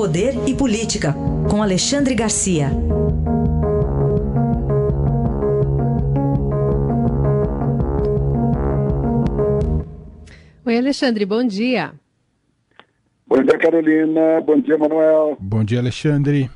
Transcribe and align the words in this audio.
Poder 0.00 0.32
e 0.48 0.54
Política, 0.54 1.14
com 1.50 1.62
Alexandre 1.62 2.14
Garcia. 2.14 2.70
Oi, 10.64 10.78
Alexandre, 10.78 11.26
bom 11.26 11.44
dia. 11.44 11.92
Bom 13.26 13.42
dia, 13.42 13.58
Carolina. 13.58 14.40
Bom 14.40 14.58
dia, 14.58 14.78
Manuel. 14.78 15.36
Bom 15.38 15.62
dia, 15.62 15.80
Alexandre. 15.80 16.48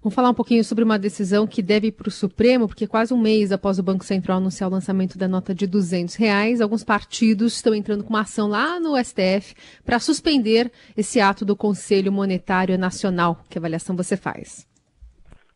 Vamos 0.00 0.14
falar 0.14 0.30
um 0.30 0.34
pouquinho 0.34 0.62
sobre 0.62 0.84
uma 0.84 0.96
decisão 0.96 1.44
que 1.44 1.60
deve 1.60 1.90
para 1.90 2.06
o 2.06 2.10
Supremo, 2.10 2.68
porque 2.68 2.86
quase 2.86 3.12
um 3.12 3.20
mês 3.20 3.50
após 3.50 3.80
o 3.80 3.82
Banco 3.82 4.04
Central 4.04 4.36
anunciar 4.36 4.70
o 4.70 4.72
lançamento 4.72 5.18
da 5.18 5.26
nota 5.26 5.52
de 5.52 5.66
200 5.66 6.14
reais, 6.14 6.60
alguns 6.60 6.84
partidos 6.84 7.54
estão 7.56 7.74
entrando 7.74 8.04
com 8.04 8.10
uma 8.10 8.20
ação 8.20 8.48
lá 8.48 8.78
no 8.78 8.96
STF 8.96 9.56
para 9.84 9.98
suspender 9.98 10.70
esse 10.96 11.20
ato 11.20 11.44
do 11.44 11.56
Conselho 11.56 12.12
Monetário 12.12 12.78
Nacional. 12.78 13.42
Que 13.50 13.58
avaliação 13.58 13.96
você 13.96 14.16
faz? 14.16 14.68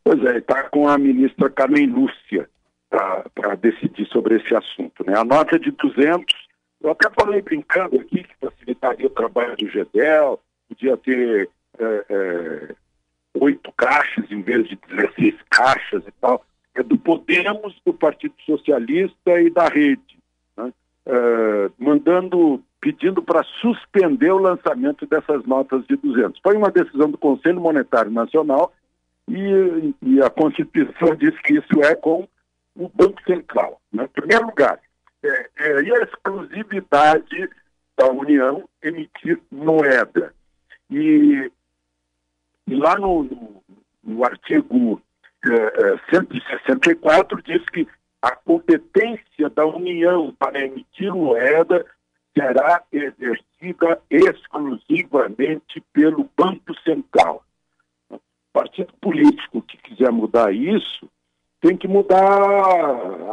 Pois 0.03 0.21
é, 0.25 0.39
está 0.39 0.65
com 0.65 0.89
a 0.89 0.99
ministra 0.99 1.49
Carmen 1.49 1.87
Lúcia 1.87 2.49
para 2.91 3.55
decidir 3.55 4.07
sobre 4.09 4.37
esse 4.37 4.53
assunto. 4.55 5.05
Né? 5.07 5.17
A 5.17 5.25
nota 5.25 5.57
de 5.57 5.71
200, 5.71 6.35
eu 6.83 6.91
até 6.91 7.09
falei 7.11 7.41
brincando 7.41 8.01
aqui 8.01 8.25
que 8.25 8.35
facilitaria 8.41 9.07
o 9.07 9.11
trabalho 9.11 9.57
do 9.57 9.69
GEDEL, 9.69 10.41
podia 10.69 10.97
ter... 10.97 11.49
É, 11.79 12.05
é, 12.11 12.82
oito 13.35 13.73
caixas 13.73 14.31
em 14.31 14.43
vez 14.43 14.69
de 14.69 14.79
16 14.89 15.35
caixas 15.51 16.03
e 16.07 16.13
tal, 16.21 16.45
é 16.75 16.83
do 16.83 16.99
Podemos, 16.99 17.75
do 17.85 17.93
Partido 17.93 18.35
Socialista 18.45 19.41
e 19.41 19.51
da 19.51 19.69
Rede, 19.69 20.19
né? 20.57 20.73
uh, 21.07 21.73
mandando, 21.79 22.63
pedindo 22.81 23.23
para 23.23 23.43
suspender 23.61 24.33
o 24.33 24.39
lançamento 24.39 25.07
dessas 25.07 25.45
notas 25.45 25.87
de 25.87 25.97
200. 25.97 26.41
Foi 26.43 26.57
uma 26.57 26.71
decisão 26.71 27.11
do 27.11 27.19
Conselho 27.19 27.61
Monetário 27.61 28.11
Nacional 28.11 28.73
e, 29.29 29.95
e 30.03 30.23
a 30.23 30.31
Constituição 30.31 31.15
diz 31.15 31.39
que 31.41 31.55
isso 31.55 31.83
é 31.83 31.95
com 31.95 32.27
o 32.75 32.89
Banco 32.89 33.23
Central. 33.25 33.81
Né? 33.93 34.05
Em 34.05 34.09
primeiro 34.09 34.47
lugar, 34.47 34.81
é, 35.23 35.49
é, 35.59 35.83
e 35.83 35.95
a 35.95 36.03
exclusividade 36.03 37.51
da 37.97 38.11
União 38.11 38.69
emitir 38.83 39.39
moeda. 39.51 40.35
E 40.91 41.51
lá 42.83 42.99
no, 42.99 43.23
no, 43.23 43.63
no 44.03 44.25
artigo 44.25 45.01
eh, 45.45 45.99
164 46.11 47.39
eh, 47.39 47.43
diz 47.47 47.65
que 47.71 47.87
a 48.21 48.35
competência 48.37 49.49
da 49.51 49.65
União 49.65 50.35
para 50.39 50.65
emitir 50.65 51.15
moeda 51.15 51.85
será 52.37 52.83
exercida 52.93 54.01
exclusivamente 54.11 55.83
pelo 55.93 56.29
Banco 56.37 56.75
Central. 56.83 57.45
O 58.11 58.21
partido 58.53 58.93
político 59.01 59.63
que 59.63 59.77
quiser 59.77 60.11
mudar 60.11 60.53
isso 60.53 61.09
tem 61.61 61.77
que 61.77 61.87
mudar 61.87 62.19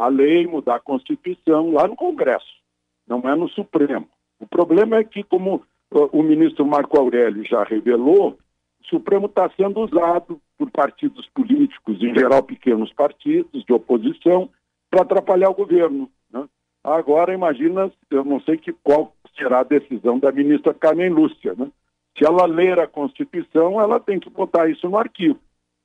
a 0.00 0.08
lei, 0.08 0.46
mudar 0.46 0.76
a 0.76 0.80
Constituição 0.80 1.72
lá 1.72 1.88
no 1.88 1.96
Congresso, 1.96 2.60
não 3.06 3.20
é 3.28 3.34
no 3.34 3.48
Supremo. 3.48 4.08
O 4.38 4.46
problema 4.46 4.98
é 4.98 5.04
que, 5.04 5.24
como 5.24 5.64
o 5.90 6.22
ministro 6.22 6.64
Marco 6.64 6.98
Aurélio 6.98 7.44
já 7.44 7.64
revelou, 7.64 8.38
o 8.82 8.86
Supremo 8.86 9.26
está 9.26 9.50
sendo 9.56 9.80
usado 9.80 10.40
por 10.58 10.70
partidos 10.70 11.28
políticos, 11.34 12.02
em 12.02 12.14
geral 12.14 12.42
pequenos 12.42 12.92
partidos 12.92 13.64
de 13.64 13.72
oposição, 13.72 14.48
para 14.90 15.02
atrapalhar 15.02 15.50
o 15.50 15.54
governo. 15.54 16.10
Né? 16.32 16.46
Agora, 16.82 17.32
imagina, 17.32 17.90
eu 18.10 18.24
não 18.24 18.40
sei 18.40 18.56
que, 18.56 18.72
qual 18.72 19.14
será 19.36 19.60
a 19.60 19.64
decisão 19.64 20.18
da 20.18 20.32
ministra 20.32 20.74
Carmen 20.74 21.10
Lúcia. 21.10 21.54
Né? 21.56 21.70
Se 22.18 22.24
ela 22.24 22.46
ler 22.46 22.78
a 22.78 22.86
Constituição, 22.86 23.80
ela 23.80 24.00
tem 24.00 24.18
que 24.18 24.28
botar 24.28 24.68
isso 24.68 24.88
no 24.88 24.98
arquivo. 24.98 25.38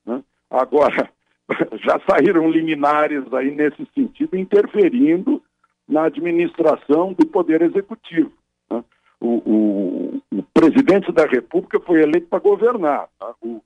Né? 0.05 0.23
Agora, 0.49 1.09
já 1.83 1.99
saíram 2.09 2.49
liminares 2.49 3.31
aí 3.33 3.51
nesse 3.51 3.85
sentido, 3.93 4.35
interferindo 4.35 5.41
na 5.87 6.05
administração 6.05 7.13
do 7.13 7.25
Poder 7.27 7.61
Executivo. 7.61 8.31
Né? 8.69 8.83
O, 9.19 9.27
o, 9.45 10.04
presidente 10.55 11.11
da 11.11 11.25
República 11.25 11.79
foi 11.81 12.01
eleito 12.01 12.27
para 12.27 12.39
governar. 12.39 13.09
Tá? 13.19 13.33
O, 13.41 13.61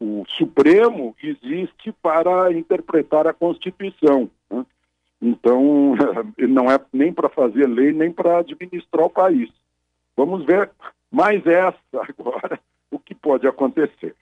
o, 0.00 0.24
Supremo 0.38 1.16
existe 1.20 1.92
para 2.00 2.52
interpretar 2.52 3.26
a 3.26 3.32
Constituição. 3.32 4.30
Né? 4.48 4.64
Então, 5.20 5.94
não 6.48 6.70
é 6.70 6.78
nem 6.92 7.12
para 7.12 7.28
fazer 7.28 7.66
lei, 7.66 7.92
nem 7.92 8.12
para 8.12 8.38
administrar 8.38 9.04
o 9.04 9.10
país. 9.10 9.50
Vamos 10.16 10.46
ver 10.46 10.70
mais 11.10 11.44
essa 11.44 11.76
agora, 11.92 12.58
o 12.90 12.98
que 12.98 13.14
pode 13.14 13.46
acontecer. 13.46 14.14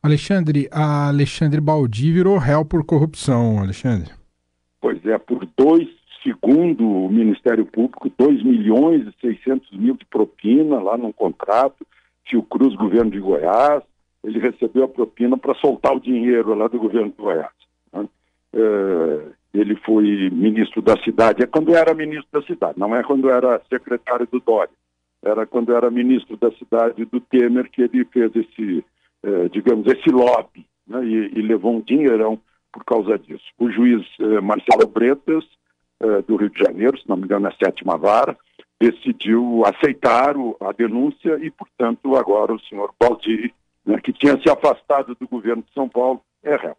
Alexandre, 0.00 0.68
Alexandre 0.72 1.60
Baldi 1.60 2.12
virou 2.12 2.38
réu 2.38 2.64
por 2.64 2.84
corrupção, 2.84 3.58
Alexandre. 3.60 4.12
Pois 4.80 5.04
é, 5.06 5.16
por 5.18 5.46
dois 5.56 5.88
segundo 6.22 6.86
o 6.86 7.10
Ministério 7.10 7.66
Público, 7.66 8.10
2 8.16 8.42
milhões 8.42 9.06
e 9.06 9.20
600 9.20 9.70
mil 9.72 9.94
de 9.96 10.04
propina 10.06 10.80
lá 10.80 10.96
num 10.96 11.12
contrato, 11.12 11.86
Cruz 12.48 12.74
governo 12.76 13.10
de 13.10 13.20
Goiás, 13.20 13.82
ele 14.24 14.38
recebeu 14.38 14.84
a 14.84 14.88
propina 14.88 15.36
para 15.36 15.54
soltar 15.56 15.94
o 15.94 16.00
dinheiro 16.00 16.54
lá 16.54 16.68
do 16.68 16.78
governo 16.78 17.10
de 17.10 17.16
Goiás. 17.16 17.52
Né? 17.92 18.08
É, 18.54 19.26
ele 19.52 19.76
foi 19.76 20.30
ministro 20.30 20.80
da 20.80 20.96
cidade, 21.02 21.42
é 21.42 21.46
quando 21.46 21.74
era 21.74 21.92
ministro 21.94 22.28
da 22.32 22.46
cidade, 22.46 22.78
não 22.78 22.94
é 22.94 23.02
quando 23.02 23.28
era 23.28 23.60
secretário 23.68 24.26
do 24.30 24.40
Dória, 24.40 24.72
era 25.22 25.44
quando 25.46 25.74
era 25.74 25.90
ministro 25.90 26.36
da 26.36 26.50
cidade 26.52 27.04
do 27.04 27.20
Temer 27.20 27.70
que 27.70 27.82
ele 27.82 28.04
fez 28.06 28.34
esse, 28.34 28.84
é, 29.22 29.48
digamos, 29.48 29.86
esse 29.86 30.10
lobby, 30.10 30.64
né? 30.86 31.04
e, 31.04 31.38
e, 31.38 31.42
levou 31.42 31.76
um 31.76 31.80
dinheirão 31.80 32.40
por 32.72 32.84
causa 32.84 33.18
disso. 33.18 33.44
O 33.58 33.70
juiz 33.70 34.06
é, 34.20 34.40
Marcelo 34.40 34.86
Bretas 34.86 35.44
eh, 36.02 36.22
do 36.22 36.36
Rio 36.36 36.50
de 36.50 36.58
Janeiro, 36.58 36.98
se 36.98 37.08
não 37.08 37.16
me 37.16 37.24
engano, 37.24 37.46
a 37.46 37.52
sétima 37.52 37.96
vara, 37.96 38.36
decidiu 38.80 39.62
aceitar 39.64 40.36
o, 40.36 40.56
a 40.60 40.72
denúncia 40.72 41.38
e, 41.40 41.48
portanto, 41.50 42.16
agora 42.16 42.52
o 42.52 42.60
senhor 42.60 42.92
Baldi, 42.98 43.54
né, 43.86 44.00
que 44.02 44.12
tinha 44.12 44.36
se 44.40 44.50
afastado 44.50 45.14
do 45.14 45.28
governo 45.28 45.62
de 45.62 45.72
São 45.72 45.88
Paulo, 45.88 46.20
é 46.42 46.56
réu. 46.56 46.76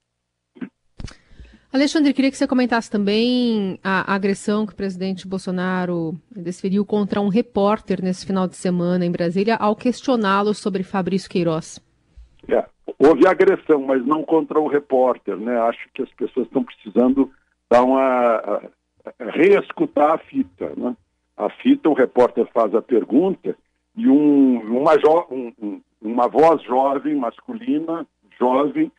Alexandre, 1.72 2.14
queria 2.14 2.30
que 2.30 2.38
você 2.38 2.46
comentasse 2.46 2.92
também 2.92 3.80
a 3.82 4.14
agressão 4.14 4.66
que 4.66 4.74
o 4.74 4.76
presidente 4.76 5.28
Bolsonaro 5.28 6.14
desferiu 6.30 6.86
contra 6.86 7.22
um 7.22 7.30
repórter 7.30 8.04
nesse 8.04 8.28
final 8.28 8.48
de 8.48 8.58
semana 8.58 9.06
em 9.06 9.12
Brasília 9.12 9.56
ao 9.56 9.76
questioná-lo 9.76 10.54
sobre 10.54 10.84
Fabrício 10.84 11.30
Queiroz. 11.30 11.80
É, 12.48 12.64
houve 13.00 13.26
agressão, 13.26 13.82
mas 13.82 14.06
não 14.06 14.22
contra 14.24 14.60
o 14.60 14.68
repórter, 14.68 15.38
né? 15.38 15.58
Acho 15.62 15.90
que 15.94 16.04
as 16.04 16.10
pessoas 16.12 16.46
estão 16.46 16.64
precisando 16.64 17.32
dar 17.72 17.82
uma 17.84 18.62
reescutar 19.32 20.12
a 20.12 20.18
fita. 20.18 20.74
Né? 20.76 20.96
A 21.38 21.50
fita, 21.50 21.90
o 21.90 21.94
repórter 21.94 22.48
faz 22.54 22.74
a 22.76 22.82
pergunta 22.82 23.56
e 23.96 24.08
um, 24.08 24.60
uma, 24.80 24.98
jo, 24.98 25.28
um, 25.32 25.82
uma 26.02 26.28
voz 26.28 26.62
jovem, 26.64 27.16
masculina, 27.16 28.06
jovem, 28.40 28.92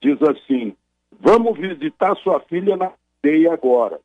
diz 0.00 0.20
assim: 0.22 0.74
Vamos 1.20 1.58
visitar 1.58 2.16
sua 2.16 2.40
filha 2.40 2.76
na 2.76 2.92
cadeia 3.26 3.52
agora. 3.52 4.00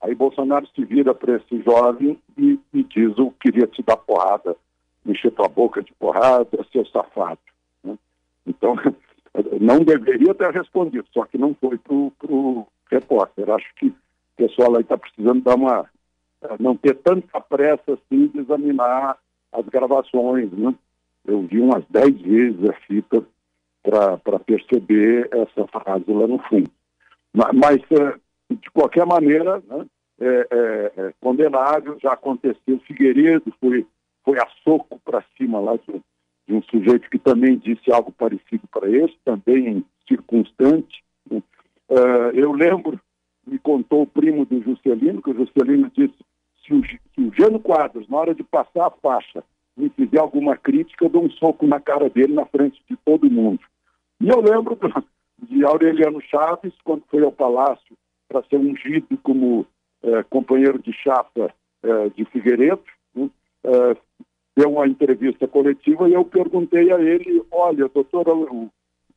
Aí 0.00 0.14
Bolsonaro 0.14 0.66
se 0.68 0.84
vira 0.84 1.14
para 1.14 1.36
esse 1.36 1.62
jovem 1.62 2.18
e, 2.38 2.58
e 2.72 2.82
diz: 2.84 3.16
Eu 3.18 3.34
queria 3.40 3.66
te 3.66 3.82
dar 3.82 3.96
porrada, 3.96 4.56
encher 5.04 5.32
tua 5.32 5.48
boca 5.48 5.82
de 5.82 5.92
porrada, 5.94 6.64
seu 6.72 6.86
safado. 6.86 7.40
Né? 7.82 7.98
Então, 8.46 8.76
não 9.60 9.80
deveria 9.80 10.34
ter 10.34 10.52
respondido, 10.52 11.06
só 11.12 11.24
que 11.24 11.38
não 11.38 11.54
foi 11.54 11.78
para 11.78 11.94
o 11.94 12.66
repórter. 12.90 13.50
Acho 13.50 13.74
que 13.76 13.92
o 14.38 14.48
pessoal 14.48 14.76
aí 14.76 14.82
está 14.82 14.96
precisando 14.98 15.42
dar 15.42 15.56
uma. 15.56 15.88
Eh, 16.42 16.56
não 16.60 16.76
ter 16.76 16.94
tanta 16.96 17.40
pressa 17.40 17.94
assim 17.94 18.26
de 18.28 18.40
examinar 18.40 19.16
as 19.52 19.66
gravações, 19.66 20.52
né? 20.52 20.74
Eu 21.24 21.42
vi 21.42 21.60
umas 21.60 21.84
dez 21.88 22.20
vezes 22.20 22.68
a 22.68 22.72
fita 22.86 23.24
para 23.82 24.38
perceber 24.40 25.28
essa 25.32 25.66
frase 25.68 26.04
lá 26.12 26.26
no 26.26 26.38
fundo. 26.40 26.70
Mas, 27.32 27.52
mas 27.54 27.82
eh, 27.90 28.18
de 28.50 28.70
qualquer 28.70 29.06
maneira, 29.06 29.62
né, 29.66 29.86
é, 30.20 30.26
é, 30.26 30.92
é, 30.96 31.14
condenável, 31.20 31.98
já 32.02 32.12
aconteceu. 32.12 32.80
Figueiredo 32.86 33.52
foi, 33.60 33.86
foi 34.24 34.38
a 34.38 34.46
soco 34.62 35.00
para 35.04 35.24
cima 35.36 35.60
lá 35.60 35.76
de, 35.76 36.00
de, 36.46 36.54
um 36.54 36.62
sujeito 36.62 37.10
que 37.10 37.18
também 37.18 37.58
disse 37.58 37.92
algo 37.92 38.12
parecido 38.12 38.66
para 38.70 38.88
esse, 38.88 39.14
também 39.24 39.84
circunstante. 40.08 41.04
Uh, 41.30 42.30
eu 42.34 42.52
lembro 42.52 42.98
contou 43.66 44.02
o 44.02 44.06
primo 44.06 44.46
do 44.46 44.62
Juscelino, 44.62 45.20
que 45.20 45.30
o 45.30 45.34
Juscelino 45.34 45.90
disse, 45.92 46.14
se 46.64 46.72
o, 46.72 46.86
se 46.86 47.20
o 47.20 47.32
Jano 47.34 47.58
Quadros, 47.58 48.08
na 48.08 48.16
hora 48.16 48.32
de 48.32 48.44
passar 48.44 48.86
a 48.86 48.90
faixa, 48.90 49.42
me 49.76 49.88
fizer 49.88 50.20
alguma 50.20 50.56
crítica, 50.56 51.04
eu 51.04 51.08
dou 51.08 51.24
um 51.24 51.30
soco 51.30 51.66
na 51.66 51.80
cara 51.80 52.08
dele 52.08 52.32
na 52.32 52.46
frente 52.46 52.80
de 52.88 52.96
todo 53.04 53.28
mundo. 53.28 53.58
E 54.20 54.28
eu 54.28 54.40
lembro 54.40 54.78
de 55.42 55.64
Aureliano 55.64 56.20
Chaves, 56.20 56.72
quando 56.84 57.02
foi 57.10 57.24
ao 57.24 57.32
Palácio 57.32 57.96
para 58.28 58.44
ser 58.44 58.56
ungido 58.56 59.18
como 59.24 59.66
é, 60.04 60.22
companheiro 60.22 60.78
de 60.78 60.92
chapa 60.92 61.52
é, 61.82 62.08
de 62.10 62.24
Figueiredo, 62.26 62.84
né, 63.16 63.28
é, 63.64 63.96
deu 64.56 64.70
uma 64.70 64.86
entrevista 64.86 65.48
coletiva 65.48 66.08
e 66.08 66.14
eu 66.14 66.24
perguntei 66.24 66.92
a 66.92 67.00
ele, 67.00 67.42
olha, 67.50 67.88
doutor, 67.88 68.24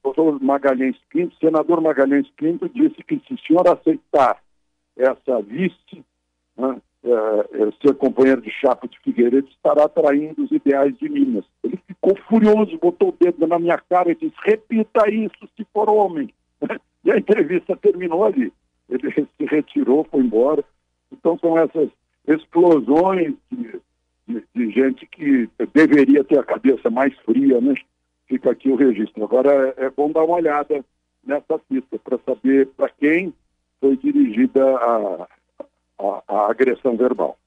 doutor 0.04 0.42
Magalhães 0.42 0.98
Pinto, 1.10 1.36
senador 1.38 1.82
Magalhães 1.82 2.28
Pinto 2.38 2.70
disse 2.70 3.04
que 3.04 3.22
se 3.28 3.34
o 3.34 3.40
senhor 3.40 3.68
aceitar 3.68 4.42
essa 4.98 5.42
vice, 5.42 6.04
né, 6.58 6.82
é, 7.04 7.10
é, 7.10 7.72
ser 7.82 7.96
companheiro 7.96 8.42
de 8.42 8.52
chapa 8.52 8.88
de 8.88 9.00
Figueiredo, 9.00 9.48
estará 9.48 9.88
traindo 9.88 10.44
os 10.44 10.52
ideais 10.52 10.98
de 10.98 11.08
Minas. 11.08 11.46
Ele 11.64 11.80
ficou 11.88 12.18
furioso, 12.28 12.78
botou 12.78 13.10
o 13.10 13.16
dedo 13.18 13.48
na 13.48 13.58
minha 13.58 13.78
cara 13.78 14.12
e 14.12 14.16
disse, 14.16 14.36
repita 14.44 15.10
isso 15.10 15.48
se 15.56 15.66
for 15.74 15.90
homem. 15.90 16.30
E 17.02 17.12
a 17.14 17.18
entrevista 17.18 17.78
terminou 17.78 18.26
ali. 18.26 18.52
Ele 18.90 19.10
se 19.14 19.46
retirou, 19.46 20.04
foi 20.12 20.20
embora. 20.20 20.66
Então 21.10 21.40
são 21.40 21.58
essas 21.58 21.90
explosões 22.28 23.34
de, 23.50 23.80
de, 24.28 24.44
de 24.54 24.70
gente 24.70 25.08
que 25.08 25.50
deveria 25.74 26.26
ter 26.26 26.40
a 26.40 26.44
cabeça 26.44 26.90
mais 26.90 27.18
fria, 27.20 27.62
né? 27.62 27.74
Fica 28.30 28.52
aqui 28.52 28.70
o 28.70 28.76
registro. 28.76 29.24
Agora 29.24 29.74
é, 29.78 29.86
é 29.86 29.90
bom 29.90 30.12
dar 30.12 30.24
uma 30.24 30.36
olhada 30.36 30.86
nessa 31.26 31.60
pista 31.68 32.00
para 32.00 32.18
saber 32.26 32.68
para 32.78 32.90
quem 32.90 33.34
foi 33.82 33.98
dirigida 33.98 34.64
a, 34.64 35.28
a, 36.00 36.24
a 36.28 36.52
agressão 36.52 36.96
verbal. 36.96 37.38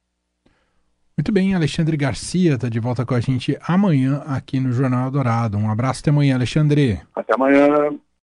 Muito 1.16 1.30
bem, 1.30 1.54
Alexandre 1.54 1.96
Garcia 1.96 2.54
está 2.54 2.68
de 2.68 2.80
volta 2.80 3.06
com 3.06 3.14
a 3.14 3.20
gente 3.20 3.56
amanhã 3.66 4.22
aqui 4.26 4.58
no 4.58 4.72
Jornal 4.72 5.10
Dourado. 5.10 5.56
Um 5.56 5.70
abraço 5.70 6.00
até 6.00 6.10
amanhã, 6.10 6.34
Alexandre. 6.34 7.00
Até 7.14 7.34
amanhã. 7.34 7.68